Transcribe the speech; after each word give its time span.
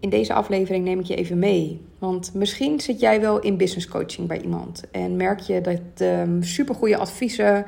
in 0.00 0.08
deze 0.08 0.32
aflevering 0.32 0.84
neem 0.84 1.00
ik 1.00 1.06
je 1.06 1.14
even 1.14 1.38
mee. 1.38 1.80
Want 1.98 2.34
misschien 2.34 2.80
zit 2.80 3.00
jij 3.00 3.20
wel 3.20 3.40
in 3.40 3.56
business 3.56 3.88
coaching 3.88 4.28
bij 4.28 4.40
iemand 4.40 4.82
en 4.90 5.16
merk 5.16 5.40
je 5.40 5.60
dat 5.60 6.08
um, 6.08 6.42
supergoeie 6.42 6.96
adviezen, 6.96 7.66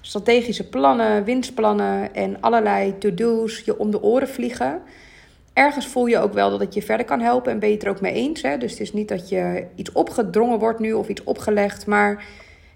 strategische 0.00 0.68
plannen, 0.68 1.24
winstplannen 1.24 2.14
en 2.14 2.40
allerlei 2.40 2.98
to-do's 2.98 3.60
je 3.60 3.78
om 3.78 3.90
de 3.90 4.02
oren 4.02 4.28
vliegen. 4.28 4.82
Ergens 5.52 5.86
voel 5.86 6.06
je 6.06 6.18
ook 6.18 6.32
wel 6.32 6.50
dat 6.50 6.60
het 6.60 6.74
je 6.74 6.82
verder 6.82 7.06
kan 7.06 7.20
helpen 7.20 7.52
en 7.52 7.58
ben 7.58 7.68
je 7.68 7.74
het 7.74 7.84
er 7.84 7.90
ook 7.90 8.00
mee 8.00 8.12
eens. 8.12 8.42
Hè? 8.42 8.58
Dus 8.58 8.70
het 8.70 8.80
is 8.80 8.92
niet 8.92 9.08
dat 9.08 9.28
je 9.28 9.66
iets 9.74 9.92
opgedrongen 9.92 10.58
wordt 10.58 10.78
nu 10.78 10.92
of 10.92 11.08
iets 11.08 11.24
opgelegd, 11.24 11.86
maar 11.86 12.24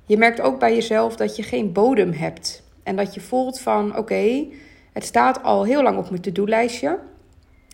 je 0.06 0.16
merkt 0.16 0.40
ook 0.40 0.58
bij 0.58 0.74
jezelf 0.74 1.16
dat 1.16 1.36
je 1.36 1.42
geen 1.42 1.72
bodem 1.72 2.12
hebt. 2.12 2.62
En 2.82 2.96
dat 2.96 3.14
je 3.14 3.20
voelt 3.20 3.60
van 3.60 3.96
oké, 3.96 4.46
het 4.92 5.04
staat 5.04 5.42
al 5.42 5.64
heel 5.64 5.82
lang 5.82 5.98
op 5.98 6.10
mijn 6.10 6.22
to-do-lijstje. 6.22 6.98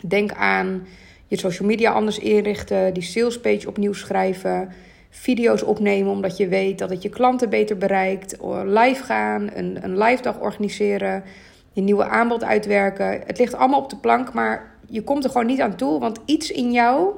Denk 0.07 0.33
aan 0.33 0.87
je 1.35 1.41
social 1.41 1.69
media 1.69 1.93
anders 1.93 2.19
inrichten, 2.19 2.95
die 2.95 3.03
salespage 3.03 3.69
opnieuw 3.69 3.93
schrijven, 3.93 4.73
video's 5.11 5.63
opnemen 5.63 6.13
omdat 6.13 6.37
je 6.37 6.49
weet 6.49 6.79
dat 6.79 6.91
het 6.91 7.03
je 7.03 7.09
klanten 7.09 7.51
beter 7.51 7.79
bereikt, 7.79 8.37
live 8.65 9.05
gaan, 9.05 9.51
een, 9.55 9.79
een 9.85 9.99
live 9.99 10.23
dag 10.23 10.41
organiseren, 10.41 11.25
je 11.73 11.81
nieuwe 11.81 12.05
aanbod 12.05 12.45
uitwerken. 12.45 13.21
Het 13.27 13.39
ligt 13.39 13.55
allemaal 13.55 13.81
op 13.81 13.91
de 13.91 13.97
plank, 13.97 14.33
maar 14.33 14.73
je 14.89 15.03
komt 15.03 15.25
er 15.25 15.31
gewoon 15.31 15.47
niet 15.47 15.61
aan 15.61 15.77
toe, 15.77 16.01
want 16.01 16.19
iets 16.25 16.51
in 16.51 16.73
jou 16.73 17.15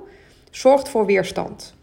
zorgt 0.50 0.88
voor 0.88 1.06
weerstand. 1.06 1.74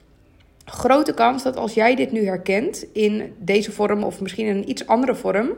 Grote 0.65 1.13
kans 1.13 1.43
dat 1.43 1.57
als 1.57 1.73
jij 1.73 1.95
dit 1.95 2.11
nu 2.11 2.25
herkent 2.25 2.85
in 2.93 3.33
deze 3.39 3.71
vorm 3.71 4.03
of 4.03 4.21
misschien 4.21 4.45
in 4.45 4.55
een 4.55 4.69
iets 4.69 4.87
andere 4.87 5.15
vorm, 5.15 5.49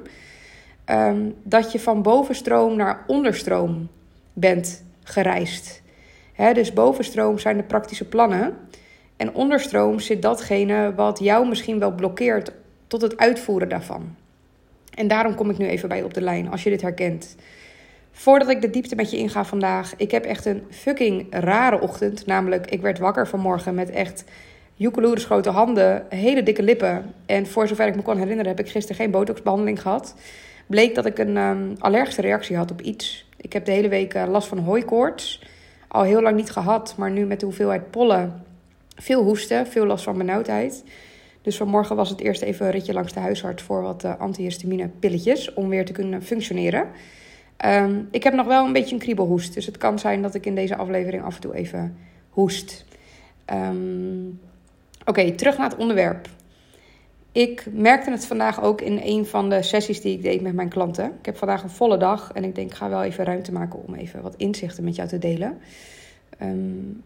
um, 0.90 1.36
dat 1.44 1.72
je 1.72 1.80
van 1.80 2.02
bovenstroom 2.02 2.76
naar 2.76 3.04
onderstroom 3.08 3.88
bent 4.34 4.84
gereisd. 5.04 5.82
Dus 6.36 6.74
bovenstroom 6.74 7.40
zijn 7.40 7.58
de 7.58 7.64
praktische 7.64 8.08
plannen. 8.08 8.58
En 9.18 9.34
onderstroom 9.34 10.00
zit 10.00 10.22
datgene 10.22 10.94
wat 10.96 11.20
jou 11.20 11.48
misschien 11.48 11.80
wel 11.80 11.92
blokkeert 11.92 12.52
tot 12.88 13.02
het 13.02 13.18
uitvoeren 13.18 13.70
daarvan. 13.70 14.16
En 14.94 15.08
daarom 15.08 15.36
kom 15.36 15.50
ik 15.50 15.58
nu 15.58 15.68
even 15.68 15.90
bij 15.90 16.04
op 16.04 16.14
de 16.14 16.22
lijn, 16.22 16.52
als 16.52 16.64
je 16.64 16.70
dit 16.70 16.82
herkent. 16.82 17.36
Voordat 18.12 18.50
ik 18.50 18.62
de 18.62 18.70
diepte 18.70 18.96
met 18.96 19.12
je 19.12 19.18
inga 19.18 19.46
vandaag, 19.46 19.94
ik 19.98 20.12
heb 20.12 20.26
echt 20.26 20.46
een 20.46 20.64
fucking 20.70 21.28
rare 21.30 21.82
ochtend. 21.82 22.26
Namelijk, 22.26 22.70
ik 22.70 22.82
werd 22.82 23.00
wakker 23.00 23.28
vanmorgen 23.28 23.76
met 23.76 23.90
echt 23.90 24.24
joekeloeres 24.74 25.26
grote 25.26 25.50
handen, 25.50 26.06
hele 26.10 26.44
dikke 26.44 26.64
lippen. 26.64 27.14
En 27.26 27.48
voor 27.48 27.68
zover 27.68 27.88
ik 27.88 27.96
me 27.96 28.02
kon 28.02 28.18
herinneren, 28.18 28.56
heb 28.56 28.66
ik 28.66 28.72
gisteren 28.72 28.96
geen 28.96 29.12
botoxbehandeling 29.12 29.82
gehad. 29.82 30.16
Bleek 30.68 30.96
dat 30.96 31.06
ik 31.06 31.18
een 31.18 31.38
um, 31.38 31.76
allergische 31.80 32.22
reactie 32.22 32.58
had 32.58 32.72
op 32.72 32.82
iets. 32.82 33.30
Ik 33.38 33.54
heb 33.54 33.66
de 33.66 33.72
hele 33.72 33.88
week 33.90 34.14
uh, 34.14 34.24
last 34.28 34.48
van 34.48 34.58
hooikoorts. 34.58 35.42
Al 35.96 36.04
heel 36.04 36.22
lang 36.22 36.36
niet 36.36 36.52
gehad, 36.52 36.94
maar 36.98 37.12
nu 37.12 37.26
met 37.26 37.40
de 37.40 37.46
hoeveelheid 37.46 37.92
pollen. 37.92 38.44
Veel 38.96 39.24
hoesten, 39.24 39.68
veel 39.68 39.86
last 39.86 40.04
van 40.04 40.18
benauwdheid. 40.18 40.84
Dus 41.42 41.58
vanmorgen 41.58 41.96
was 41.96 42.10
het 42.10 42.20
eerst 42.20 42.42
even 42.42 42.66
een 42.66 42.72
ritje 42.72 42.94
langs 42.94 43.14
de 43.14 43.20
huisarts 43.20 43.64
voor 43.64 43.82
wat 43.82 44.04
uh, 44.04 44.20
antihistamine 44.20 44.88
pilletjes. 44.88 45.54
Om 45.54 45.70
weer 45.70 45.86
te 45.86 45.92
kunnen 45.92 46.24
functioneren. 46.24 46.88
Um, 47.66 48.08
ik 48.12 48.24
heb 48.24 48.34
nog 48.34 48.48
wel 48.48 48.66
een 48.66 48.74
beetje 48.74 48.96
een 48.96 49.02
kriebelhoest. 49.02 49.54
Dus 49.54 49.66
het 49.66 49.78
kan 49.78 50.00
zijn 50.00 50.22
dat 50.22 50.36
ik 50.36 50.46
in 50.46 50.56
deze 50.56 50.76
aflevering 50.76 51.24
af 51.24 51.36
en 51.36 51.42
toe 51.42 51.56
even 51.56 51.98
hoest. 52.30 52.86
Um, 53.54 54.40
Oké, 55.06 55.32
terug 55.32 55.58
naar 55.58 55.70
het 55.70 55.80
onderwerp. 55.80 56.28
Ik 57.36 57.66
merkte 57.72 58.12
het 58.12 58.26
vandaag 58.26 58.62
ook 58.62 58.82
in 58.82 59.00
een 59.04 59.26
van 59.26 59.50
de 59.50 59.62
sessies 59.62 60.02
die 60.02 60.14
ik 60.14 60.24
deed 60.24 60.42
met 60.42 60.54
mijn 60.54 60.70
klanten. 60.70 61.06
Ik 61.20 61.26
heb 61.26 61.38
vandaag 61.38 61.64
een 61.64 61.70
volle 61.70 61.98
dag 61.98 62.32
en 62.34 62.44
ik 62.44 62.56
denk, 62.56 62.70
ik 62.70 62.76
ga 62.76 62.90
wel 62.90 63.04
even 63.04 63.26
ruimte 63.26 63.52
maken 63.52 63.80
om 63.86 63.96
even 63.96 64.22
wat 64.22 64.34
inzichten 64.38 64.84
met 64.84 64.96
jou 64.96 65.08
te 65.08 65.18
delen. 65.18 65.58
Um, 66.42 67.04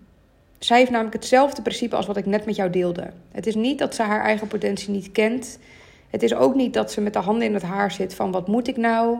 zij 0.59 0.77
heeft 0.77 0.91
namelijk 0.91 1.15
hetzelfde 1.15 1.61
principe 1.61 1.95
als 1.95 2.05
wat 2.05 2.17
ik 2.17 2.25
net 2.25 2.45
met 2.45 2.55
jou 2.55 2.69
deelde. 2.69 3.09
Het 3.31 3.47
is 3.47 3.55
niet 3.55 3.79
dat 3.79 3.95
ze 3.95 4.01
haar 4.01 4.23
eigen 4.23 4.47
potentie 4.47 4.89
niet 4.89 5.11
kent. 5.11 5.59
Het 6.09 6.23
is 6.23 6.33
ook 6.33 6.55
niet 6.55 6.73
dat 6.73 6.91
ze 6.91 7.01
met 7.01 7.13
de 7.13 7.19
handen 7.19 7.47
in 7.47 7.53
het 7.53 7.63
haar 7.63 7.91
zit 7.91 8.15
van 8.15 8.31
wat 8.31 8.47
moet 8.47 8.67
ik 8.67 8.77
nou. 8.77 9.17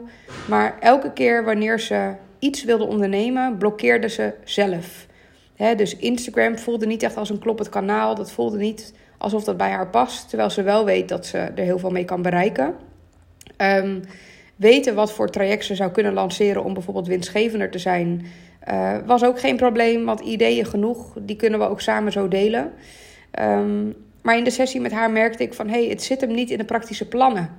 Maar 0.47 0.79
elke 0.79 1.13
keer 1.13 1.43
wanneer 1.43 1.79
ze 1.79 2.13
iets 2.39 2.63
wilde 2.63 2.85
ondernemen, 2.85 3.57
blokkeerde 3.57 4.09
ze 4.09 4.33
zelf. 4.43 5.07
dus 5.55 5.95
Instagram 5.95 6.57
voelde 6.57 6.85
niet 6.85 7.03
echt 7.03 7.17
als 7.17 7.29
een 7.29 7.39
kloppend 7.39 7.69
kanaal. 7.69 8.15
Dat 8.15 8.31
voelde 8.31 8.57
niet 8.57 8.93
alsof 9.19 9.43
dat 9.43 9.57
bij 9.57 9.69
haar 9.69 9.87
past. 9.89 10.29
Terwijl 10.29 10.49
ze 10.49 10.63
wel 10.63 10.85
weet 10.85 11.09
dat 11.09 11.25
ze 11.25 11.37
er 11.37 11.63
heel 11.63 11.79
veel 11.79 11.89
mee 11.89 12.05
kan 12.05 12.21
bereiken. 12.21 12.75
Um, 13.57 14.01
weten 14.55 14.95
wat 14.95 15.11
voor 15.11 15.29
traject 15.29 15.65
ze 15.65 15.75
zou 15.75 15.91
kunnen 15.91 16.13
lanceren 16.13 16.63
om 16.63 16.73
bijvoorbeeld 16.73 17.07
winstgevender 17.07 17.69
te 17.69 17.79
zijn, 17.79 18.25
uh, 18.71 18.97
was 19.05 19.23
ook 19.23 19.39
geen 19.39 19.55
probleem. 19.55 20.05
Want 20.05 20.19
ideeën 20.19 20.65
genoeg, 20.65 21.13
die 21.19 21.35
kunnen 21.35 21.59
we 21.59 21.69
ook 21.69 21.81
samen 21.81 22.11
zo 22.11 22.27
delen. 22.27 22.71
Um, 23.39 23.95
maar 24.21 24.37
in 24.37 24.43
de 24.43 24.49
sessie 24.49 24.81
met 24.81 24.91
haar 24.91 25.11
merkte 25.11 25.43
ik 25.43 25.53
van 25.53 25.67
hé, 25.67 25.79
hey, 25.81 25.89
het 25.89 26.03
zit 26.03 26.21
hem 26.21 26.31
niet 26.31 26.49
in 26.49 26.57
de 26.57 26.65
praktische 26.65 27.07
plannen. 27.07 27.49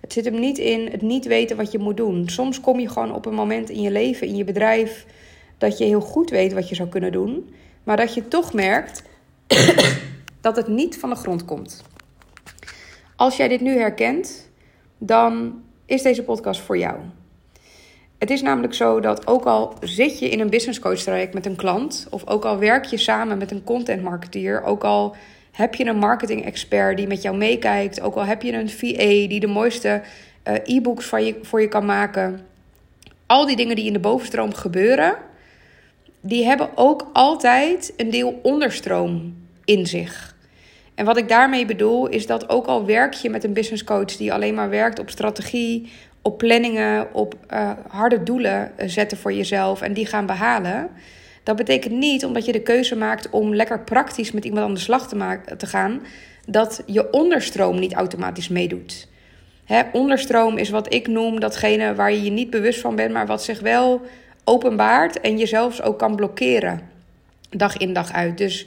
Het 0.00 0.12
zit 0.12 0.24
hem 0.24 0.38
niet 0.38 0.58
in 0.58 0.88
het 0.90 1.02
niet 1.02 1.26
weten 1.26 1.56
wat 1.56 1.72
je 1.72 1.78
moet 1.78 1.96
doen. 1.96 2.28
Soms 2.28 2.60
kom 2.60 2.80
je 2.80 2.88
gewoon 2.88 3.14
op 3.14 3.26
een 3.26 3.34
moment 3.34 3.70
in 3.70 3.80
je 3.80 3.90
leven, 3.90 4.26
in 4.26 4.36
je 4.36 4.44
bedrijf, 4.44 5.06
dat 5.58 5.78
je 5.78 5.84
heel 5.84 6.00
goed 6.00 6.30
weet 6.30 6.52
wat 6.52 6.68
je 6.68 6.74
zou 6.74 6.88
kunnen 6.88 7.12
doen, 7.12 7.54
maar 7.84 7.96
dat 7.96 8.14
je 8.14 8.28
toch 8.28 8.52
merkt 8.52 9.02
dat 10.44 10.56
het 10.56 10.68
niet 10.68 10.98
van 10.98 11.10
de 11.10 11.16
grond 11.16 11.44
komt. 11.44 11.82
Als 13.16 13.36
jij 13.36 13.48
dit 13.48 13.60
nu 13.60 13.78
herkent, 13.78 14.50
dan 14.98 15.62
is 15.86 16.02
deze 16.02 16.22
podcast 16.22 16.60
voor 16.60 16.78
jou. 16.78 16.96
Het 18.18 18.30
is 18.30 18.42
namelijk 18.42 18.74
zo 18.74 19.00
dat 19.00 19.26
ook 19.26 19.44
al 19.44 19.74
zit 19.80 20.18
je 20.18 20.28
in 20.28 20.40
een 20.40 20.50
business 20.50 20.78
coach 20.78 20.98
traject 20.98 21.34
met 21.34 21.46
een 21.46 21.56
klant, 21.56 22.06
of 22.10 22.26
ook 22.26 22.44
al 22.44 22.58
werk 22.58 22.84
je 22.84 22.96
samen 22.96 23.38
met 23.38 23.50
een 23.50 23.64
content 23.64 24.02
marketeer, 24.02 24.62
ook 24.62 24.84
al 24.84 25.16
heb 25.52 25.74
je 25.74 25.84
een 25.84 25.98
marketing 25.98 26.44
expert 26.44 26.96
die 26.96 27.06
met 27.06 27.22
jou 27.22 27.36
meekijkt, 27.36 28.00
ook 28.00 28.14
al 28.14 28.24
heb 28.24 28.42
je 28.42 28.52
een 28.52 28.70
VA 28.70 29.28
die 29.28 29.40
de 29.40 29.46
mooiste 29.46 30.02
uh, 30.48 30.54
e-books 30.64 31.04
voor 31.04 31.20
je, 31.20 31.38
voor 31.42 31.60
je 31.60 31.68
kan 31.68 31.84
maken, 31.84 32.46
al 33.26 33.46
die 33.46 33.56
dingen 33.56 33.76
die 33.76 33.86
in 33.86 33.92
de 33.92 33.98
bovenstroom 33.98 34.54
gebeuren, 34.54 35.16
die 36.20 36.44
hebben 36.44 36.70
ook 36.74 37.10
altijd 37.12 37.92
een 37.96 38.10
deel 38.10 38.40
onderstroom 38.42 39.34
in 39.64 39.86
zich. 39.86 40.33
En 40.94 41.04
wat 41.04 41.16
ik 41.16 41.28
daarmee 41.28 41.66
bedoel 41.66 42.06
is 42.06 42.26
dat 42.26 42.48
ook 42.48 42.66
al 42.66 42.86
werk 42.86 43.12
je 43.12 43.30
met 43.30 43.44
een 43.44 43.52
business 43.52 43.84
coach 43.84 44.16
die 44.16 44.32
alleen 44.32 44.54
maar 44.54 44.70
werkt 44.70 44.98
op 44.98 45.10
strategie, 45.10 45.92
op 46.22 46.38
planningen, 46.38 47.14
op 47.14 47.34
uh, 47.52 47.70
harde 47.88 48.22
doelen 48.22 48.78
eh, 48.78 48.88
zetten 48.88 49.18
voor 49.18 49.32
jezelf 49.32 49.82
en 49.82 49.92
die 49.92 50.06
gaan 50.06 50.26
behalen. 50.26 50.90
Dat 51.42 51.56
betekent 51.56 51.94
niet 51.94 52.24
omdat 52.24 52.44
je 52.44 52.52
de 52.52 52.62
keuze 52.62 52.96
maakt 52.96 53.30
om 53.30 53.54
lekker 53.54 53.80
praktisch 53.80 54.32
met 54.32 54.44
iemand 54.44 54.66
aan 54.66 54.74
de 54.74 54.80
slag 54.80 55.08
te, 55.08 55.16
maken, 55.16 55.58
te 55.58 55.66
gaan, 55.66 56.02
dat 56.46 56.82
je 56.86 57.12
onderstroom 57.12 57.78
niet 57.78 57.94
automatisch 57.94 58.48
meedoet. 58.48 59.08
Hè, 59.64 59.82
onderstroom 59.92 60.56
is 60.56 60.70
wat 60.70 60.92
ik 60.94 61.06
noem 61.06 61.40
datgene 61.40 61.94
waar 61.94 62.12
je 62.12 62.22
je 62.22 62.30
niet 62.30 62.50
bewust 62.50 62.80
van 62.80 62.96
bent, 62.96 63.12
maar 63.12 63.26
wat 63.26 63.42
zich 63.42 63.60
wel 63.60 64.00
openbaart 64.44 65.20
en 65.20 65.38
je 65.38 65.46
zelfs 65.46 65.82
ook 65.82 65.98
kan 65.98 66.16
blokkeren, 66.16 66.80
dag 67.50 67.76
in 67.76 67.92
dag 67.92 68.12
uit. 68.12 68.38
Dus 68.38 68.66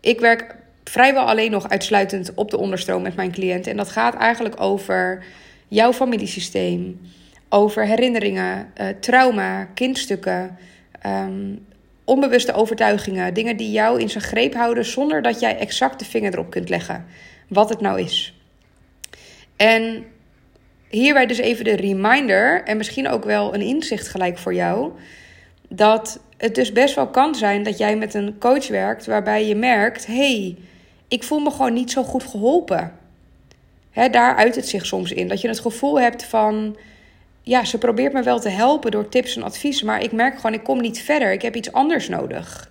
ik 0.00 0.20
werk 0.20 0.56
vrijwel 0.88 1.24
alleen 1.24 1.50
nog 1.50 1.68
uitsluitend 1.68 2.32
op 2.34 2.50
de 2.50 2.58
onderstroom 2.58 3.02
met 3.02 3.16
mijn 3.16 3.32
cliënten. 3.32 3.70
En 3.70 3.76
dat 3.76 3.90
gaat 3.90 4.14
eigenlijk 4.14 4.60
over 4.60 5.24
jouw 5.68 5.92
familiesysteem, 5.92 7.00
over 7.48 7.86
herinneringen, 7.86 8.72
uh, 8.80 8.86
trauma, 9.00 9.64
kindstukken, 9.64 10.58
um, 11.06 11.66
onbewuste 12.04 12.52
overtuigingen, 12.52 13.34
dingen 13.34 13.56
die 13.56 13.70
jou 13.70 14.00
in 14.00 14.10
zijn 14.10 14.24
greep 14.24 14.54
houden 14.54 14.84
zonder 14.84 15.22
dat 15.22 15.40
jij 15.40 15.58
exact 15.58 15.98
de 15.98 16.04
vinger 16.04 16.32
erop 16.32 16.50
kunt 16.50 16.68
leggen 16.68 17.06
wat 17.48 17.68
het 17.68 17.80
nou 17.80 18.00
is. 18.00 18.34
En 19.56 20.04
hierbij 20.88 21.26
dus 21.26 21.38
even 21.38 21.64
de 21.64 21.76
reminder 21.76 22.62
en 22.64 22.76
misschien 22.76 23.08
ook 23.08 23.24
wel 23.24 23.54
een 23.54 23.60
inzicht 23.60 24.08
gelijk 24.08 24.38
voor 24.38 24.54
jou 24.54 24.92
dat 25.68 26.20
het 26.36 26.54
dus 26.54 26.72
best 26.72 26.94
wel 26.94 27.08
kan 27.08 27.34
zijn 27.34 27.62
dat 27.62 27.78
jij 27.78 27.96
met 27.96 28.14
een 28.14 28.38
coach 28.38 28.68
werkt 28.68 29.06
waarbij 29.06 29.46
je 29.46 29.54
merkt: 29.54 30.06
hey, 30.06 30.56
ik 31.08 31.22
voel 31.22 31.38
me 31.38 31.50
gewoon 31.50 31.72
niet 31.72 31.90
zo 31.90 32.02
goed 32.02 32.24
geholpen. 32.24 32.92
Daar 34.10 34.36
uit 34.36 34.54
het 34.54 34.68
zich 34.68 34.86
soms 34.86 35.12
in. 35.12 35.28
Dat 35.28 35.40
je 35.40 35.48
het 35.48 35.60
gevoel 35.60 36.00
hebt 36.00 36.24
van, 36.24 36.76
ja, 37.42 37.64
ze 37.64 37.78
probeert 37.78 38.12
me 38.12 38.22
wel 38.22 38.40
te 38.40 38.48
helpen 38.48 38.90
door 38.90 39.08
tips 39.08 39.36
en 39.36 39.42
advies, 39.42 39.82
maar 39.82 40.02
ik 40.02 40.12
merk 40.12 40.36
gewoon, 40.36 40.54
ik 40.54 40.62
kom 40.62 40.80
niet 40.80 41.00
verder. 41.00 41.32
Ik 41.32 41.42
heb 41.42 41.56
iets 41.56 41.72
anders 41.72 42.08
nodig. 42.08 42.70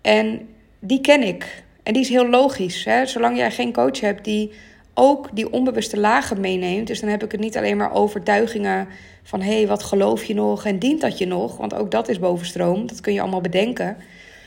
En 0.00 0.48
die 0.78 1.00
ken 1.00 1.22
ik. 1.22 1.62
En 1.82 1.92
die 1.92 2.02
is 2.02 2.08
heel 2.08 2.28
logisch. 2.28 2.84
Hè? 2.84 3.06
Zolang 3.06 3.36
jij 3.36 3.50
geen 3.50 3.72
coach 3.72 4.00
hebt 4.00 4.24
die 4.24 4.52
ook 4.94 5.28
die 5.32 5.52
onbewuste 5.52 5.98
lagen 5.98 6.40
meeneemt. 6.40 6.86
Dus 6.86 7.00
dan 7.00 7.08
heb 7.08 7.24
ik 7.24 7.32
het 7.32 7.40
niet 7.40 7.56
alleen 7.56 7.76
maar 7.76 7.92
overtuigingen 7.92 8.88
van 9.22 9.42
hé, 9.42 9.56
hey, 9.56 9.66
wat 9.66 9.82
geloof 9.82 10.24
je 10.24 10.34
nog 10.34 10.64
en 10.64 10.78
dient 10.78 11.00
dat 11.00 11.18
je 11.18 11.26
nog? 11.26 11.56
Want 11.56 11.74
ook 11.74 11.90
dat 11.90 12.08
is 12.08 12.18
bovenstroom. 12.18 12.86
Dat 12.86 13.00
kun 13.00 13.12
je 13.12 13.20
allemaal 13.20 13.40
bedenken. 13.40 13.96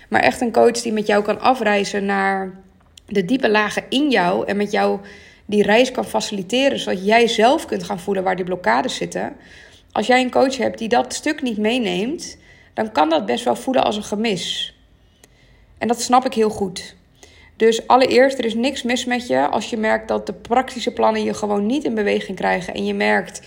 Maar 0.09 0.21
echt 0.21 0.41
een 0.41 0.51
coach 0.51 0.81
die 0.81 0.93
met 0.93 1.07
jou 1.07 1.23
kan 1.23 1.39
afreizen 1.39 2.05
naar 2.05 2.51
de 3.05 3.25
diepe 3.25 3.49
lagen 3.49 3.83
in 3.89 4.09
jou 4.09 4.47
en 4.47 4.57
met 4.57 4.71
jou 4.71 4.99
die 5.45 5.63
reis 5.63 5.91
kan 5.91 6.05
faciliteren, 6.05 6.79
zodat 6.79 7.05
jij 7.05 7.27
zelf 7.27 7.65
kunt 7.65 7.83
gaan 7.83 7.99
voelen 7.99 8.23
waar 8.23 8.35
die 8.35 8.45
blokkades 8.45 8.95
zitten. 8.95 9.35
Als 9.91 10.07
jij 10.07 10.21
een 10.21 10.31
coach 10.31 10.57
hebt 10.57 10.77
die 10.77 10.87
dat 10.89 11.13
stuk 11.13 11.41
niet 11.41 11.57
meeneemt, 11.57 12.37
dan 12.73 12.91
kan 12.91 13.09
dat 13.09 13.25
best 13.25 13.43
wel 13.43 13.55
voelen 13.55 13.83
als 13.83 13.95
een 13.95 14.03
gemis. 14.03 14.75
En 15.77 15.87
dat 15.87 16.01
snap 16.01 16.25
ik 16.25 16.33
heel 16.33 16.49
goed. 16.49 16.95
Dus 17.55 17.87
allereerst, 17.87 18.37
er 18.37 18.45
is 18.45 18.53
niks 18.53 18.83
mis 18.83 19.05
met 19.05 19.27
je 19.27 19.47
als 19.47 19.69
je 19.69 19.77
merkt 19.77 20.07
dat 20.07 20.25
de 20.25 20.33
praktische 20.33 20.91
plannen 20.91 21.23
je 21.23 21.33
gewoon 21.33 21.65
niet 21.65 21.83
in 21.83 21.95
beweging 21.95 22.37
krijgen. 22.37 22.73
En 22.73 22.85
je 22.85 22.93
merkt, 22.93 23.41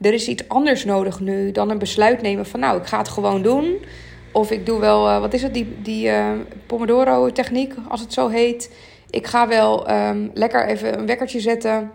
er 0.00 0.12
is 0.12 0.28
iets 0.28 0.48
anders 0.48 0.84
nodig 0.84 1.20
nu 1.20 1.52
dan 1.52 1.70
een 1.70 1.78
besluit 1.78 2.22
nemen 2.22 2.46
van 2.46 2.60
nou, 2.60 2.80
ik 2.80 2.86
ga 2.86 2.98
het 2.98 3.08
gewoon 3.08 3.42
doen. 3.42 3.84
Of 4.32 4.50
ik 4.50 4.66
doe 4.66 4.80
wel, 4.80 5.08
uh, 5.08 5.20
wat 5.20 5.34
is 5.34 5.42
het, 5.42 5.54
die, 5.54 5.82
die 5.82 6.08
uh, 6.08 6.30
Pomodoro-techniek, 6.66 7.74
als 7.88 8.00
het 8.00 8.12
zo 8.12 8.28
heet. 8.28 8.70
Ik 9.10 9.26
ga 9.26 9.48
wel 9.48 9.90
um, 9.90 10.30
lekker 10.34 10.66
even 10.66 10.98
een 10.98 11.06
wekkertje 11.06 11.40
zetten 11.40 11.90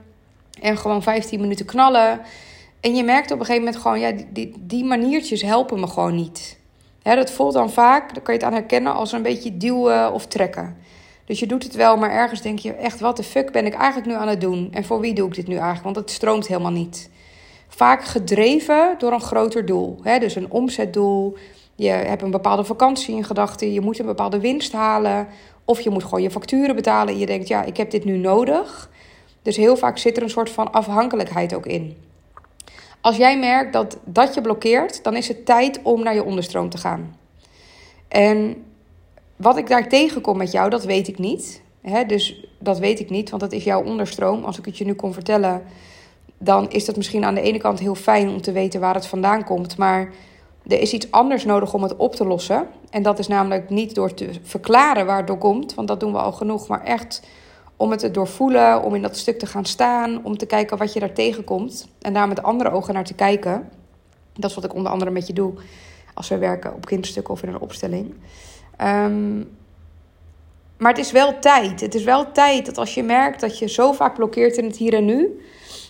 en 0.61 0.77
gewoon 0.77 1.03
15 1.03 1.39
minuten 1.39 1.65
knallen. 1.65 2.21
En 2.79 2.95
je 2.95 3.03
merkt 3.03 3.31
op 3.31 3.39
een 3.39 3.45
gegeven 3.45 3.65
moment 3.65 3.81
gewoon, 3.81 3.99
ja, 3.99 4.11
die, 4.31 4.53
die, 4.59 4.83
maniertjes 4.83 5.41
helpen 5.41 5.79
me 5.79 5.87
gewoon 5.87 6.15
niet. 6.15 6.57
Hè, 7.01 7.15
dat 7.15 7.31
voelt 7.31 7.53
dan 7.53 7.71
vaak, 7.71 8.13
dan 8.13 8.23
kan 8.23 8.33
je 8.33 8.39
het 8.39 8.49
aan 8.49 8.55
herkennen, 8.55 8.93
als 8.93 9.11
een 9.11 9.21
beetje 9.21 9.57
duwen 9.57 10.13
of 10.13 10.25
trekken. 10.25 10.77
Dus 11.25 11.39
je 11.39 11.47
doet 11.47 11.63
het 11.63 11.75
wel, 11.75 11.97
maar 11.97 12.11
ergens 12.11 12.41
denk 12.41 12.59
je 12.59 12.73
echt, 12.73 12.99
wat 12.99 13.17
de 13.17 13.23
fuck 13.23 13.51
ben 13.51 13.65
ik 13.65 13.73
eigenlijk 13.73 14.07
nu 14.07 14.13
aan 14.13 14.27
het 14.27 14.41
doen? 14.41 14.69
En 14.71 14.83
voor 14.83 14.99
wie 14.99 15.13
doe 15.13 15.27
ik 15.27 15.35
dit 15.35 15.47
nu 15.47 15.53
eigenlijk? 15.53 15.83
Want 15.83 15.95
het 15.95 16.11
stroomt 16.11 16.47
helemaal 16.47 16.71
niet. 16.71 17.09
Vaak 17.67 18.03
gedreven 18.03 18.95
door 18.97 19.11
een 19.11 19.21
groter 19.21 19.65
doel. 19.65 19.99
Hè? 20.03 20.19
Dus 20.19 20.35
een 20.35 20.51
omzetdoel. 20.51 21.37
Je 21.75 21.89
hebt 21.89 22.21
een 22.21 22.31
bepaalde 22.31 22.63
vakantie 22.63 23.15
in 23.15 23.23
gedachten. 23.23 23.73
Je 23.73 23.81
moet 23.81 23.99
een 23.99 24.05
bepaalde 24.05 24.39
winst 24.39 24.71
halen. 24.71 25.27
Of 25.65 25.81
je 25.81 25.89
moet 25.89 26.03
gewoon 26.03 26.21
je 26.21 26.31
facturen 26.31 26.75
betalen. 26.75 27.13
En 27.13 27.19
je 27.19 27.25
denkt, 27.25 27.47
ja, 27.47 27.63
ik 27.63 27.77
heb 27.77 27.91
dit 27.91 28.05
nu 28.05 28.17
nodig. 28.17 28.89
Dus 29.41 29.57
heel 29.57 29.77
vaak 29.77 29.97
zit 29.97 30.17
er 30.17 30.23
een 30.23 30.29
soort 30.29 30.49
van 30.49 30.71
afhankelijkheid 30.71 31.53
ook 31.53 31.65
in. 31.65 31.97
Als 33.01 33.15
jij 33.15 33.39
merkt 33.39 33.73
dat 33.73 33.97
dat 34.03 34.33
je 34.33 34.41
blokkeert, 34.41 35.03
dan 35.03 35.15
is 35.15 35.27
het 35.27 35.45
tijd 35.45 35.79
om 35.83 36.03
naar 36.03 36.13
je 36.13 36.23
onderstroom 36.23 36.69
te 36.69 36.77
gaan. 36.77 37.17
En 38.07 38.63
wat 39.35 39.57
ik 39.57 39.67
daar 39.67 39.89
tegenkom 39.89 40.37
met 40.37 40.51
jou, 40.51 40.69
dat 40.69 40.83
weet 40.83 41.07
ik 41.07 41.17
niet. 41.17 41.61
dus 42.07 42.47
dat 42.59 42.79
weet 42.79 42.99
ik 42.99 43.09
niet, 43.09 43.29
want 43.29 43.41
dat 43.41 43.51
is 43.51 43.63
jouw 43.63 43.83
onderstroom. 43.83 44.43
Als 44.43 44.57
ik 44.57 44.65
het 44.65 44.77
je 44.77 44.85
nu 44.85 44.93
kon 44.93 45.13
vertellen, 45.13 45.63
dan 46.37 46.69
is 46.69 46.85
dat 46.85 46.95
misschien 46.95 47.23
aan 47.23 47.35
de 47.35 47.41
ene 47.41 47.57
kant 47.57 47.79
heel 47.79 47.95
fijn 47.95 48.29
om 48.29 48.41
te 48.41 48.51
weten 48.51 48.79
waar 48.79 48.95
het 48.95 49.07
vandaan 49.07 49.43
komt. 49.43 49.77
Maar 49.77 50.13
er 50.67 50.79
is 50.79 50.93
iets 50.93 51.11
anders 51.11 51.45
nodig 51.45 51.73
om 51.73 51.83
het 51.83 51.95
op 51.95 52.15
te 52.15 52.25
lossen. 52.25 52.67
En 52.89 53.03
dat 53.03 53.19
is 53.19 53.27
namelijk 53.27 53.69
niet 53.69 53.95
door 53.95 54.13
te 54.13 54.29
verklaren 54.43 55.05
waar 55.05 55.17
het 55.17 55.27
door 55.27 55.37
komt, 55.37 55.73
want 55.73 55.87
dat 55.87 55.99
doen 55.99 56.11
we 56.11 56.17
al 56.17 56.31
genoeg. 56.31 56.67
Maar 56.67 56.83
echt 56.83 57.21
om 57.75 57.91
het 57.91 57.99
te 57.99 58.11
doorvoelen, 58.11 58.83
om 58.83 58.95
in 58.95 59.01
dat 59.01 59.17
stuk 59.17 59.39
te 59.39 59.45
gaan 59.45 59.65
staan, 59.65 60.25
om 60.25 60.37
te 60.37 60.45
kijken 60.45 60.77
wat 60.77 60.93
je 60.93 60.99
daar 60.99 61.13
tegenkomt. 61.13 61.87
En 62.01 62.13
daar 62.13 62.27
met 62.27 62.43
andere 62.43 62.71
ogen 62.71 62.93
naar 62.93 63.03
te 63.03 63.13
kijken. 63.13 63.69
Dat 64.33 64.49
is 64.49 64.55
wat 64.55 64.65
ik 64.65 64.73
onder 64.73 64.91
andere 64.91 65.11
met 65.11 65.27
je 65.27 65.33
doe 65.33 65.53
als 66.13 66.27
we 66.27 66.37
werken 66.37 66.73
op 66.73 66.85
kindstukken 66.85 67.33
of 67.33 67.43
in 67.43 67.49
een 67.49 67.59
opstelling. 67.59 68.13
Um, 68.81 69.49
maar 70.77 70.91
het 70.91 70.99
is 70.99 71.11
wel 71.11 71.39
tijd. 71.39 71.81
Het 71.81 71.95
is 71.95 72.03
wel 72.03 72.31
tijd 72.31 72.65
dat 72.65 72.77
als 72.77 72.93
je 72.93 73.03
merkt 73.03 73.39
dat 73.39 73.59
je 73.59 73.69
zo 73.69 73.91
vaak 73.91 74.15
blokkeert 74.15 74.57
in 74.57 74.65
het 74.65 74.77
hier 74.77 74.93
en 74.93 75.05
nu, 75.05 75.41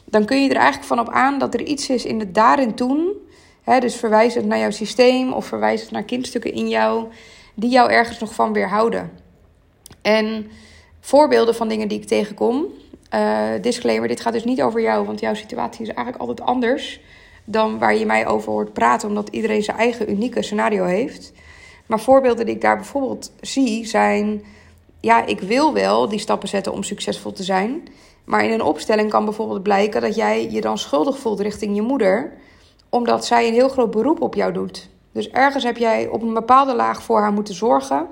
dan 0.06 0.26
kun 0.26 0.44
je 0.44 0.50
er 0.50 0.56
eigenlijk 0.56 0.88
van 0.88 1.00
op 1.00 1.10
aan 1.10 1.40
dat 1.40 1.54
er 1.54 1.62
iets 1.62 1.90
is 1.90 2.06
in 2.06 2.20
het 2.20 2.34
daar 2.34 2.60
en 2.60 2.76
toen. 2.76 3.14
Dus 3.66 3.96
verwijs 3.96 4.34
het 4.34 4.46
naar 4.46 4.60
jouw 4.60 4.72
systeem 4.72 5.34
of 5.34 5.46
verwijs 5.46 5.82
het 5.82 5.92
naar 5.92 6.04
kindstukken 6.04 6.54
in 6.54 6.68
jou, 6.68 7.08
die 7.54 7.70
jou 7.70 7.92
ergens 7.92 8.20
nog 8.20 8.34
van 8.34 8.54
weerhouden. 8.54 9.12
En 10.02 10.48
voorbeelden 11.00 11.56
van 11.56 11.68
dingen 11.68 11.88
die 11.88 12.00
ik 12.00 12.08
tegenkom. 12.08 12.66
Uh, 13.14 13.50
disclaimer: 13.62 14.08
dit 14.08 14.20
gaat 14.20 14.34
dus 14.34 14.44
niet 14.44 14.62
over 14.62 14.82
jou, 14.82 15.06
want 15.06 15.20
jouw 15.20 15.34
situatie 15.34 15.82
is 15.82 15.88
eigenlijk 15.94 16.18
altijd 16.18 16.42
anders 16.42 17.00
dan 17.44 17.80
waar 17.80 17.96
je 17.96 18.06
mij 18.06 18.28
over 18.28 18.52
hoort 18.52 18.74
praten, 18.74 19.08
omdat 19.08 19.30
iedereen 19.30 19.64
zijn 19.64 19.78
eigen 19.78 20.10
unieke 20.10 20.42
scenario 20.42 20.84
heeft. 20.84 21.32
Maar 21.86 22.00
voorbeelden 22.00 22.46
die 22.46 22.56
ik 22.56 22.62
daar 22.62 22.76
bijvoorbeeld 22.76 23.32
zie 23.42 23.86
zijn: 23.86 24.44
ja, 25.00 25.26
ik 25.26 25.40
wil 25.40 25.74
wel 25.74 26.10
die 26.10 26.20
stappen 26.20 26.48
zetten 26.48 26.74
om 26.74 26.84
succesvol 26.84 27.32
te 27.32 27.44
zijn. 27.44 27.88
Maar 28.24 28.46
in 28.46 28.52
een 28.52 28.62
opstelling 28.62 29.10
kan 29.10 29.26
bijvoorbeeld 29.26 29.64
blijken 29.64 30.02
dat 30.02 30.16
jij 30.16 30.52
je 30.52 30.62
dan 30.62 30.78
schuldig 30.78 31.18
voelt 31.20 31.40
richting 31.40 31.76
je 31.76 31.82
moeder, 31.82 32.34
omdat 32.96 33.26
zij 33.26 33.48
een 33.48 33.54
heel 33.54 33.70
groot 33.70 33.92
beroep 33.92 34.22
op 34.22 34.36
jou 34.36 34.54
doet. 34.54 34.90
Dus 35.12 35.30
ergens 35.30 35.64
heb 35.64 35.78
jij 35.78 36.08
op 36.08 36.22
een 36.22 36.34
bepaalde 36.34 36.76
laag 36.76 37.04
voor 37.04 37.20
haar 37.20 37.34
moeten 37.34 37.54
zorgen 37.54 38.08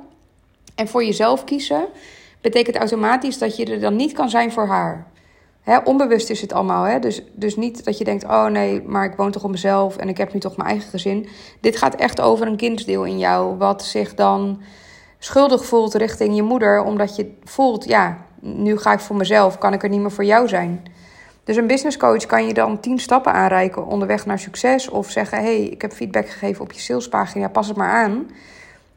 en 0.76 0.88
voor 0.88 1.04
jezelf 1.04 1.44
kiezen. 1.44 1.86
Betekent 2.42 2.76
automatisch 2.76 3.38
dat 3.38 3.56
je 3.56 3.66
er 3.66 3.80
dan 3.80 3.96
niet 3.96 4.14
kan 4.14 4.30
zijn 4.30 4.52
voor 4.52 4.68
haar. 4.68 5.08
Onbewust 5.84 6.30
is 6.30 6.42
het 6.42 6.54
allemaal. 6.54 7.02
Dus, 7.02 7.22
dus 7.34 7.56
niet 7.56 7.86
dat 7.86 7.98
je 7.98 8.04
denkt: 8.04 8.24
oh 8.24 8.46
nee, 8.46 8.82
maar 8.82 9.06
ik 9.06 9.16
woon 9.16 9.32
toch 9.32 9.44
op 9.44 9.52
mezelf 9.52 9.98
en 9.98 10.10
ik 10.10 10.18
heb 10.18 10.34
nu 10.34 10.40
toch 10.40 10.58
mijn 10.58 10.70
eigen 10.70 10.90
gezin. 10.90 11.28
Dit 11.60 11.78
gaat 11.78 11.96
echt 11.96 12.22
over 12.22 12.48
een 12.48 12.58
kindsdeel 12.58 13.04
in 13.04 13.18
jou, 13.18 13.58
wat 13.58 13.84
zich 13.84 14.16
dan 14.16 14.62
schuldig 15.20 15.66
voelt 15.66 15.94
richting 15.94 16.36
je 16.36 16.44
moeder, 16.44 16.84
omdat 16.84 17.16
je 17.16 17.34
voelt: 17.44 17.86
ja, 17.86 18.26
nu 18.40 18.78
ga 18.78 18.94
ik 18.94 19.00
voor 19.00 19.16
mezelf, 19.16 19.58
kan 19.58 19.74
ik 19.74 19.84
er 19.84 19.90
niet 19.90 20.02
meer 20.02 20.12
voor 20.12 20.26
jou 20.26 20.48
zijn. 20.48 20.84
Dus 21.44 21.56
een 21.56 21.68
business 21.68 21.98
coach 21.98 22.26
kan 22.26 22.48
je 22.48 22.54
dan 22.54 22.80
tien 22.80 23.00
stappen 23.00 23.34
aanreiken 23.34 23.86
onderweg 23.86 24.26
naar 24.26 24.40
succes. 24.40 24.90
Of 24.90 25.10
zeggen: 25.10 25.38
hey, 25.38 25.64
ik 25.64 25.82
heb 25.82 25.94
feedback 25.94 26.30
gegeven 26.30 26.64
op 26.64 26.72
je 26.72 26.80
salespagina, 26.80 27.48
pas 27.48 27.68
het 27.68 27.78
maar 27.78 27.92
aan. 27.92 28.30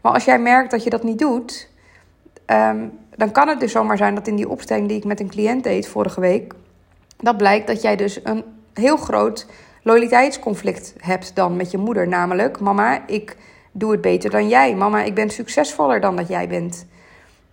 Maar 0.01 0.13
als 0.13 0.25
jij 0.25 0.39
merkt 0.39 0.71
dat 0.71 0.85
je 0.85 0.91
dat 0.91 1.03
niet 1.03 1.19
doet, 1.19 1.69
um, 2.47 2.99
dan 3.17 3.33
kan 3.33 3.49
het 3.49 3.61
dus 3.61 3.73
zomaar 3.73 3.97
zijn 3.97 4.15
dat 4.15 4.27
in 4.27 4.37
die 4.37 4.49
opstelling 4.49 4.89
die 4.89 4.97
ik 4.97 5.05
met 5.05 5.21
een 5.21 5.29
cliënt 5.29 5.63
deed 5.65 5.89
vorige 5.89 6.21
week, 6.21 6.55
dat 7.17 7.37
blijkt 7.37 7.67
dat 7.67 7.83
jij 7.83 7.97
dus 7.97 8.21
een 8.23 8.45
heel 8.75 8.97
groot 8.97 9.47
loyaliteitsconflict 9.83 10.95
hebt 10.99 11.35
dan 11.35 11.57
met 11.57 11.71
je 11.71 11.79
moeder. 11.79 12.09
Namelijk, 12.09 12.61
mama, 12.61 13.07
ik 13.07 13.37
doe 13.73 13.91
het 13.91 14.01
beter 14.01 14.31
dan 14.31 14.49
jij. 14.49 14.75
Mama, 14.75 15.03
ik 15.03 15.15
ben 15.15 15.31
succesvoller 15.31 16.01
dan 16.01 16.17
dat 16.17 16.29
jij 16.29 16.49
bent. 16.49 16.87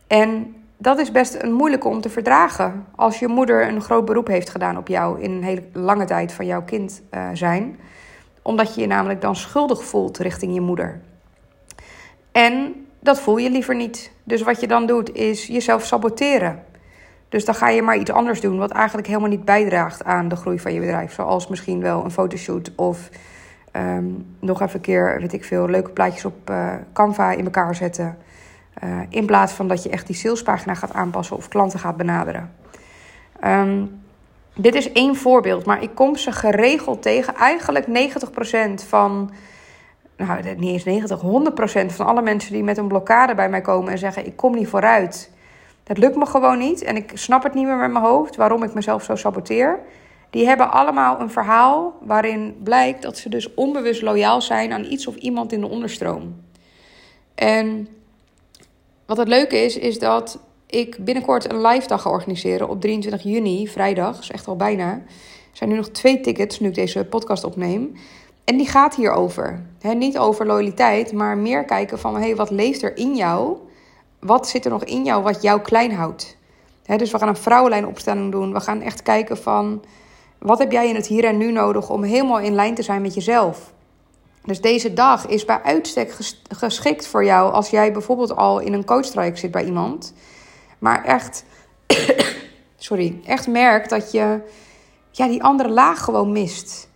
En 0.07 0.55
dat 0.83 0.99
is 0.99 1.11
best 1.11 1.37
een 1.41 1.53
moeilijke 1.53 1.87
om 1.87 2.01
te 2.01 2.09
verdragen 2.09 2.85
als 2.95 3.19
je 3.19 3.27
moeder 3.27 3.67
een 3.67 3.81
groot 3.81 4.05
beroep 4.05 4.27
heeft 4.27 4.49
gedaan 4.49 4.77
op 4.77 4.87
jou 4.87 5.21
in 5.21 5.31
een 5.31 5.43
hele 5.43 5.63
lange 5.73 6.05
tijd 6.05 6.31
van 6.31 6.45
jouw 6.45 6.63
kind 6.63 7.01
uh, 7.11 7.29
zijn. 7.33 7.79
Omdat 8.41 8.75
je 8.75 8.81
je 8.81 8.87
namelijk 8.87 9.21
dan 9.21 9.35
schuldig 9.35 9.83
voelt 9.83 10.17
richting 10.17 10.53
je 10.53 10.61
moeder. 10.61 11.01
En 12.31 12.85
dat 12.99 13.19
voel 13.19 13.37
je 13.37 13.49
liever 13.49 13.75
niet. 13.75 14.11
Dus 14.23 14.41
wat 14.41 14.59
je 14.59 14.67
dan 14.67 14.85
doet 14.85 15.15
is 15.15 15.47
jezelf 15.47 15.85
saboteren. 15.85 16.63
Dus 17.29 17.45
dan 17.45 17.55
ga 17.55 17.69
je 17.69 17.81
maar 17.81 17.97
iets 17.97 18.11
anders 18.11 18.41
doen 18.41 18.57
wat 18.57 18.71
eigenlijk 18.71 19.07
helemaal 19.07 19.29
niet 19.29 19.45
bijdraagt 19.45 20.03
aan 20.03 20.27
de 20.27 20.35
groei 20.35 20.59
van 20.59 20.73
je 20.73 20.79
bedrijf. 20.79 21.13
Zoals 21.13 21.47
misschien 21.47 21.81
wel 21.81 22.03
een 22.03 22.11
fotoshoot 22.11 22.71
of 22.75 23.09
um, 23.75 24.25
nog 24.39 24.61
even 24.61 24.75
een 24.75 24.81
keer, 24.81 25.17
weet 25.19 25.33
ik 25.33 25.43
veel, 25.43 25.69
leuke 25.69 25.89
plaatjes 25.89 26.25
op 26.25 26.49
uh, 26.49 26.73
Canva 26.93 27.31
in 27.31 27.43
elkaar 27.43 27.75
zetten. 27.75 28.17
Uh, 28.83 28.99
in 29.09 29.25
plaats 29.25 29.53
van 29.53 29.67
dat 29.67 29.83
je 29.83 29.89
echt 29.89 30.07
die 30.07 30.15
salespagina 30.15 30.73
gaat 30.73 30.93
aanpassen 30.93 31.35
of 31.35 31.47
klanten 31.47 31.79
gaat 31.79 31.97
benaderen. 31.97 32.51
Um, 33.45 34.01
dit 34.55 34.75
is 34.75 34.91
één 34.91 35.15
voorbeeld, 35.15 35.65
maar 35.65 35.83
ik 35.83 35.95
kom 35.95 36.15
ze 36.15 36.31
geregeld 36.31 37.01
tegen. 37.01 37.35
Eigenlijk 37.35 37.85
90% 37.87 38.87
van 38.87 39.31
nou, 40.17 40.55
niet 40.55 40.71
eens 40.71 40.83
90, 40.83 41.21
100% 41.21 41.85
van 41.85 42.05
alle 42.05 42.21
mensen 42.21 42.53
die 42.53 42.63
met 42.63 42.77
een 42.77 42.87
blokkade 42.87 43.35
bij 43.35 43.49
mij 43.49 43.61
komen 43.61 43.91
en 43.91 43.97
zeggen: 43.97 44.25
Ik 44.25 44.35
kom 44.35 44.55
niet 44.55 44.67
vooruit. 44.67 45.31
Dat 45.83 45.97
lukt 45.97 46.15
me 46.15 46.25
gewoon 46.25 46.57
niet 46.57 46.83
en 46.83 46.95
ik 46.95 47.11
snap 47.13 47.43
het 47.43 47.53
niet 47.53 47.65
meer 47.65 47.75
met 47.75 47.91
mijn 47.91 48.05
hoofd 48.05 48.35
waarom 48.35 48.63
ik 48.63 48.73
mezelf 48.73 49.03
zo 49.03 49.15
saboteer. 49.15 49.79
Die 50.29 50.45
hebben 50.45 50.71
allemaal 50.71 51.19
een 51.19 51.29
verhaal 51.29 51.97
waarin 52.01 52.55
blijkt 52.63 53.01
dat 53.01 53.17
ze 53.17 53.29
dus 53.29 53.53
onbewust 53.53 54.01
loyaal 54.01 54.41
zijn 54.41 54.71
aan 54.71 54.83
iets 54.83 55.07
of 55.07 55.15
iemand 55.15 55.51
in 55.51 55.59
de 55.59 55.67
onderstroom. 55.67 56.41
En 57.35 57.87
wat 59.15 59.25
het 59.27 59.35
leuke 59.35 59.57
is, 59.57 59.77
is 59.77 59.99
dat 59.99 60.39
ik 60.67 60.97
binnenkort 60.99 61.51
een 61.51 61.61
live 61.61 61.87
dag 61.87 62.01
ga 62.01 62.09
organiseren 62.09 62.69
op 62.69 62.81
23 62.81 63.23
juni, 63.23 63.67
vrijdag, 63.67 64.19
is 64.19 64.31
echt 64.31 64.47
al 64.47 64.55
bijna. 64.55 64.91
Er 64.91 65.01
zijn 65.51 65.69
nu 65.69 65.75
nog 65.75 65.89
twee 65.89 66.19
tickets 66.19 66.59
nu 66.59 66.67
ik 66.67 66.75
deze 66.75 67.05
podcast 67.05 67.43
opneem. 67.43 67.93
En 68.43 68.57
die 68.57 68.67
gaat 68.67 68.95
hierover. 68.95 69.65
He, 69.79 69.93
niet 69.93 70.17
over 70.17 70.45
loyaliteit, 70.45 71.11
maar 71.11 71.37
meer 71.37 71.65
kijken 71.65 71.99
van 71.99 72.15
hey, 72.15 72.35
wat 72.35 72.49
leeft 72.49 72.81
er 72.81 72.97
in 72.97 73.15
jou? 73.15 73.57
Wat 74.19 74.47
zit 74.47 74.65
er 74.65 74.71
nog 74.71 74.83
in 74.83 75.03
jou 75.03 75.23
wat 75.23 75.41
jou 75.41 75.61
klein 75.61 75.91
houdt? 75.91 76.37
dus 76.85 77.11
we 77.11 77.17
gaan 77.17 77.27
een 77.27 77.35
vrouwenlijnopstelling 77.35 78.31
doen. 78.31 78.53
We 78.53 78.59
gaan 78.59 78.81
echt 78.81 79.01
kijken 79.01 79.37
van 79.37 79.83
wat 80.39 80.59
heb 80.59 80.71
jij 80.71 80.89
in 80.89 80.95
het 80.95 81.07
hier 81.07 81.25
en 81.25 81.37
nu 81.37 81.51
nodig 81.51 81.89
om 81.89 82.03
helemaal 82.03 82.39
in 82.39 82.53
lijn 82.53 82.75
te 82.75 82.83
zijn 82.83 83.01
met 83.01 83.13
jezelf. 83.13 83.73
Dus 84.45 84.61
deze 84.61 84.93
dag 84.93 85.27
is 85.27 85.45
bij 85.45 85.61
uitstek 85.63 86.15
geschikt 86.49 87.07
voor 87.07 87.25
jou 87.25 87.53
als 87.53 87.69
jij 87.69 87.91
bijvoorbeeld 87.91 88.35
al 88.35 88.59
in 88.59 88.73
een 88.73 88.85
coachtraject 88.85 89.39
zit 89.39 89.51
bij 89.51 89.65
iemand. 89.65 90.13
Maar 90.79 91.03
echt, 91.03 91.43
sorry, 92.77 93.19
echt 93.25 93.47
merkt 93.47 93.89
dat 93.89 94.11
je 94.11 94.39
ja, 95.11 95.27
die 95.27 95.43
andere 95.43 95.69
laag 95.69 96.03
gewoon 96.03 96.31
mist. 96.31 96.89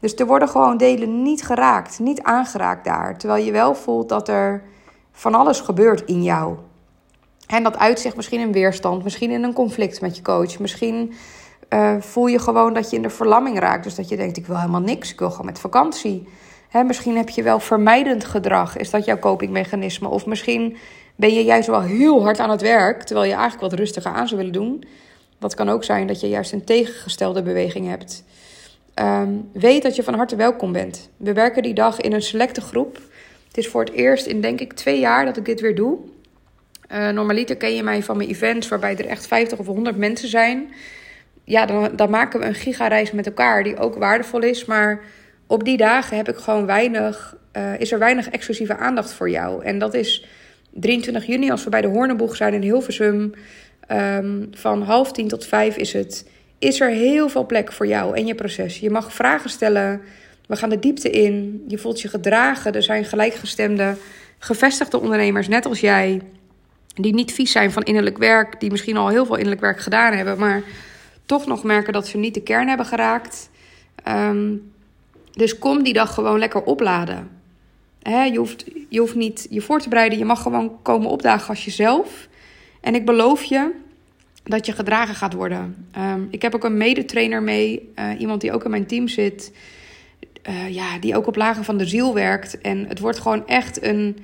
Dus 0.00 0.14
er 0.14 0.26
worden 0.26 0.48
gewoon 0.48 0.76
delen 0.76 1.22
niet 1.22 1.42
geraakt, 1.42 1.98
niet 1.98 2.22
aangeraakt 2.22 2.84
daar. 2.84 3.18
Terwijl 3.18 3.44
je 3.44 3.52
wel 3.52 3.74
voelt 3.74 4.08
dat 4.08 4.28
er 4.28 4.62
van 5.12 5.34
alles 5.34 5.60
gebeurt 5.60 6.04
in 6.04 6.22
jou. 6.22 6.56
En 7.46 7.62
dat 7.62 7.78
uitzicht 7.78 8.16
misschien 8.16 8.40
in 8.40 8.52
weerstand, 8.52 9.04
misschien 9.04 9.30
in 9.30 9.42
een 9.42 9.52
conflict 9.52 10.00
met 10.00 10.16
je 10.16 10.22
coach. 10.22 10.58
Misschien 10.58 11.12
uh, 11.68 11.94
voel 12.00 12.26
je 12.26 12.38
gewoon 12.38 12.74
dat 12.74 12.90
je 12.90 12.96
in 12.96 13.02
de 13.02 13.10
verlamming 13.10 13.58
raakt. 13.58 13.84
Dus 13.84 13.94
dat 13.94 14.08
je 14.08 14.16
denkt, 14.16 14.36
ik 14.36 14.46
wil 14.46 14.58
helemaal 14.58 14.80
niks, 14.80 15.12
ik 15.12 15.18
wil 15.18 15.30
gewoon 15.30 15.46
met 15.46 15.58
vakantie. 15.58 16.28
Hè, 16.68 16.82
misschien 16.82 17.16
heb 17.16 17.28
je 17.28 17.42
wel 17.42 17.60
vermijdend 17.60 18.24
gedrag. 18.24 18.76
Is 18.76 18.90
dat 18.90 19.04
jouw 19.04 19.18
copingmechanisme? 19.18 20.08
Of 20.08 20.26
misschien 20.26 20.76
ben 21.16 21.34
je 21.34 21.44
juist 21.44 21.68
wel 21.68 21.82
heel 21.82 22.22
hard 22.22 22.38
aan 22.38 22.50
het 22.50 22.60
werk, 22.60 23.02
terwijl 23.02 23.26
je 23.26 23.34
eigenlijk 23.34 23.70
wat 23.70 23.78
rustiger 23.78 24.10
aan 24.10 24.28
zou 24.28 24.40
willen 24.40 24.52
doen. 24.52 24.84
Dat 25.38 25.54
kan 25.54 25.68
ook 25.68 25.84
zijn 25.84 26.06
dat 26.06 26.20
je 26.20 26.28
juist 26.28 26.52
een 26.52 26.64
tegengestelde 26.64 27.42
beweging 27.42 27.88
hebt. 27.88 28.24
Ehm, 28.94 29.32
weet 29.52 29.82
dat 29.82 29.96
je 29.96 30.02
van 30.02 30.14
harte 30.14 30.36
welkom 30.36 30.72
bent. 30.72 31.10
We 31.16 31.32
werken 31.32 31.62
die 31.62 31.74
dag 31.74 32.00
in 32.00 32.12
een 32.12 32.22
selecte 32.22 32.60
groep. 32.60 33.00
Het 33.48 33.56
is 33.56 33.68
voor 33.68 33.84
het 33.84 33.92
eerst 33.92 34.26
in 34.26 34.40
denk 34.40 34.60
ik 34.60 34.72
twee 34.72 34.98
jaar 34.98 35.24
dat 35.24 35.36
ik 35.36 35.44
dit 35.44 35.60
weer 35.60 35.74
doe. 35.74 35.98
Uh, 36.92 37.08
normaliter 37.08 37.56
ken 37.56 37.74
je 37.74 37.82
mij 37.82 38.02
van 38.02 38.16
mijn 38.16 38.28
events 38.28 38.68
waarbij 38.68 38.96
er 38.96 39.06
echt 39.06 39.26
50 39.26 39.58
of 39.58 39.66
100 39.66 39.96
mensen 39.96 40.28
zijn. 40.28 40.72
Ja, 41.44 41.66
dan, 41.66 41.96
dan 41.96 42.10
maken 42.10 42.40
we 42.40 42.46
een 42.46 42.54
gigareis 42.54 43.12
met 43.12 43.26
elkaar 43.26 43.62
die 43.62 43.78
ook 43.78 43.94
waardevol 43.94 44.42
is. 44.42 44.64
Maar 44.64 45.00
op 45.48 45.64
die 45.64 45.76
dagen 45.76 46.16
heb 46.16 46.28
ik 46.28 46.36
gewoon 46.36 46.66
weinig, 46.66 47.36
uh, 47.56 47.80
is 47.80 47.92
er 47.92 47.98
weinig 47.98 48.28
exclusieve 48.28 48.76
aandacht 48.76 49.12
voor 49.12 49.30
jou. 49.30 49.64
En 49.64 49.78
dat 49.78 49.94
is 49.94 50.24
23 50.70 51.26
juni 51.26 51.50
als 51.50 51.64
we 51.64 51.70
bij 51.70 51.80
de 51.80 51.88
Hoornenboeg 51.88 52.36
zijn 52.36 52.54
in 52.54 52.62
Hilversum. 52.62 53.32
Um, 53.92 54.48
van 54.52 54.82
half 54.82 55.12
tien 55.12 55.28
tot 55.28 55.46
vijf 55.46 55.76
is 55.76 55.92
het. 55.92 56.28
Is 56.58 56.80
er 56.80 56.90
heel 56.90 57.28
veel 57.28 57.46
plek 57.46 57.72
voor 57.72 57.86
jou 57.86 58.16
en 58.16 58.26
je 58.26 58.34
proces. 58.34 58.78
Je 58.78 58.90
mag 58.90 59.12
vragen 59.12 59.50
stellen. 59.50 60.00
We 60.46 60.56
gaan 60.56 60.68
de 60.68 60.78
diepte 60.78 61.10
in. 61.10 61.64
Je 61.68 61.78
voelt 61.78 62.00
je 62.00 62.08
gedragen. 62.08 62.72
Er 62.72 62.82
zijn 62.82 63.04
gelijkgestemde, 63.04 63.96
gevestigde 64.38 65.00
ondernemers, 65.00 65.48
net 65.48 65.66
als 65.66 65.80
jij. 65.80 66.20
Die 66.94 67.14
niet 67.14 67.32
vies 67.32 67.52
zijn 67.52 67.70
van 67.70 67.82
innerlijk 67.82 68.18
werk. 68.18 68.60
Die 68.60 68.70
misschien 68.70 68.96
al 68.96 69.08
heel 69.08 69.26
veel 69.26 69.36
innerlijk 69.36 69.60
werk 69.60 69.80
gedaan 69.80 70.12
hebben. 70.12 70.38
Maar 70.38 70.62
toch 71.26 71.46
nog 71.46 71.62
merken 71.62 71.92
dat 71.92 72.06
ze 72.06 72.18
niet 72.18 72.34
de 72.34 72.42
kern 72.42 72.68
hebben 72.68 72.86
geraakt. 72.86 73.50
Um, 74.08 74.72
dus 75.38 75.58
kom 75.58 75.82
die 75.82 75.92
dag 75.92 76.14
gewoon 76.14 76.38
lekker 76.38 76.62
opladen. 76.62 77.28
je, 78.02 78.36
hoeft, 78.36 78.64
je 78.88 78.98
hoeft 78.98 79.14
niet 79.14 79.46
je 79.50 79.60
voor 79.60 79.80
te 79.80 79.88
bereiden. 79.88 80.18
Je 80.18 80.24
mag 80.24 80.42
gewoon 80.42 80.82
komen 80.82 81.10
opdagen 81.10 81.48
als 81.48 81.64
jezelf. 81.64 82.28
En 82.80 82.94
ik 82.94 83.04
beloof 83.04 83.42
je 83.42 83.70
dat 84.44 84.66
je 84.66 84.72
gedragen 84.72 85.14
gaat 85.14 85.32
worden. 85.32 85.88
Um, 85.98 86.28
ik 86.30 86.42
heb 86.42 86.54
ook 86.54 86.64
een 86.64 86.76
medetrainer 86.76 87.42
mee. 87.42 87.92
Uh, 87.98 88.20
iemand 88.20 88.40
die 88.40 88.52
ook 88.52 88.64
in 88.64 88.70
mijn 88.70 88.86
team 88.86 89.08
zit. 89.08 89.52
Uh, 90.48 90.74
ja, 90.74 90.98
die 90.98 91.16
ook 91.16 91.26
op 91.26 91.36
lagen 91.36 91.64
van 91.64 91.76
de 91.76 91.86
ziel 91.86 92.14
werkt. 92.14 92.60
En 92.60 92.86
het 92.88 92.98
wordt 92.98 93.18
gewoon 93.18 93.46
echt 93.46 93.82
een, 93.82 94.16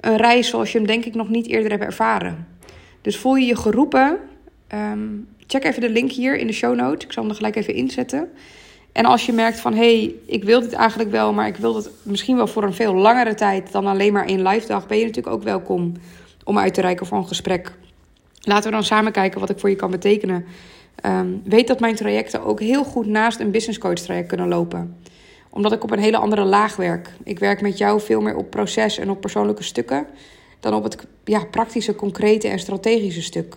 een 0.00 0.16
reis 0.16 0.48
zoals 0.48 0.72
je 0.72 0.78
hem 0.78 0.86
denk 0.86 1.04
ik 1.04 1.14
nog 1.14 1.28
niet 1.28 1.46
eerder 1.46 1.70
hebt 1.70 1.84
ervaren. 1.84 2.46
Dus 3.00 3.16
voel 3.16 3.34
je 3.34 3.46
je 3.46 3.56
geroepen. 3.56 4.18
Um, 4.74 5.28
check 5.46 5.64
even 5.64 5.80
de 5.80 5.90
link 5.90 6.10
hier 6.10 6.36
in 6.36 6.46
de 6.46 6.52
show 6.52 6.74
notes. 6.74 7.04
Ik 7.04 7.12
zal 7.12 7.22
hem 7.22 7.30
er 7.30 7.36
gelijk 7.36 7.56
even 7.56 7.74
inzetten. 7.74 8.30
En 8.92 9.04
als 9.04 9.26
je 9.26 9.32
merkt 9.32 9.60
van 9.60 9.72
hé, 9.72 10.00
hey, 10.00 10.14
ik 10.26 10.44
wil 10.44 10.60
dit 10.60 10.72
eigenlijk 10.72 11.10
wel, 11.10 11.32
maar 11.32 11.46
ik 11.46 11.56
wil 11.56 11.76
het 11.76 11.90
misschien 12.02 12.36
wel 12.36 12.46
voor 12.46 12.62
een 12.62 12.74
veel 12.74 12.94
langere 12.94 13.34
tijd 13.34 13.72
dan 13.72 13.86
alleen 13.86 14.12
maar 14.12 14.26
één 14.26 14.42
live 14.42 14.66
dag, 14.66 14.86
ben 14.86 14.98
je 14.98 15.04
natuurlijk 15.04 15.34
ook 15.34 15.42
welkom 15.42 15.92
om 16.44 16.58
uit 16.58 16.74
te 16.74 16.80
reiken 16.80 17.06
voor 17.06 17.18
een 17.18 17.28
gesprek. 17.28 17.72
Laten 18.40 18.64
we 18.64 18.76
dan 18.76 18.84
samen 18.84 19.12
kijken 19.12 19.40
wat 19.40 19.50
ik 19.50 19.58
voor 19.58 19.70
je 19.70 19.76
kan 19.76 19.90
betekenen. 19.90 20.44
Um, 21.06 21.42
weet 21.44 21.66
dat 21.66 21.80
mijn 21.80 21.94
trajecten 21.94 22.44
ook 22.44 22.60
heel 22.60 22.84
goed 22.84 23.06
naast 23.06 23.40
een 23.40 23.50
business 23.50 23.78
coach 23.78 23.94
traject 23.98 24.28
kunnen 24.28 24.48
lopen. 24.48 24.96
Omdat 25.50 25.72
ik 25.72 25.84
op 25.84 25.90
een 25.90 25.98
hele 25.98 26.16
andere 26.16 26.44
laag 26.44 26.76
werk. 26.76 27.10
Ik 27.24 27.38
werk 27.38 27.60
met 27.60 27.78
jou 27.78 28.00
veel 28.00 28.20
meer 28.20 28.36
op 28.36 28.50
proces 28.50 28.98
en 28.98 29.10
op 29.10 29.20
persoonlijke 29.20 29.62
stukken 29.62 30.06
dan 30.60 30.74
op 30.74 30.82
het 30.82 31.06
ja, 31.24 31.44
praktische, 31.44 31.94
concrete 31.94 32.48
en 32.48 32.58
strategische 32.58 33.22
stuk. 33.22 33.56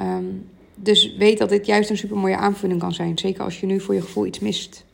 Um, 0.00 0.48
dus 0.74 1.14
weet 1.16 1.38
dat 1.38 1.48
dit 1.48 1.66
juist 1.66 1.90
een 1.90 1.96
super 1.96 2.16
mooie 2.16 2.36
aanvulling 2.36 2.80
kan 2.80 2.92
zijn. 2.92 3.18
Zeker 3.18 3.44
als 3.44 3.60
je 3.60 3.66
nu 3.66 3.80
voor 3.80 3.94
je 3.94 4.00
gevoel 4.00 4.26
iets 4.26 4.38
mist. 4.38 4.84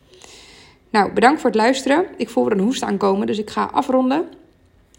Nou, 0.91 1.13
bedankt 1.13 1.41
voor 1.41 1.51
het 1.51 1.59
luisteren. 1.59 2.07
Ik 2.17 2.29
voel 2.29 2.47
er 2.47 2.53
een 2.53 2.61
hoest 2.61 2.83
aankomen, 2.83 3.27
dus 3.27 3.39
ik 3.39 3.51
ga 3.51 3.65
afronden. 3.73 4.25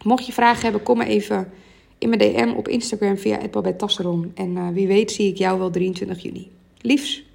Mocht 0.04 0.26
je 0.26 0.34
vragen 0.34 0.64
hebben, 0.64 0.84
kom 0.84 0.98
maar 0.98 1.08
even 1.08 1.52
in 1.98 2.10
mijn 2.10 2.22
DM 2.22 2.54
op 2.56 2.68
Instagram 2.68 3.18
via 3.18 3.40
Tasseron. 3.78 4.32
En 4.36 4.56
uh, 4.56 4.68
wie 4.68 4.88
weet 4.88 5.12
zie 5.12 5.28
ik 5.28 5.38
jou 5.38 5.60
wel 5.60 5.70
23 5.70 6.22
juni. 6.22 6.52
Liefs! 6.82 7.29